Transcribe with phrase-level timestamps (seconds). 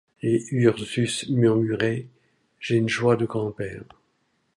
[0.23, 2.07] Et Ursus murmurait:—
[2.59, 3.83] J’ai une joie de grand-père.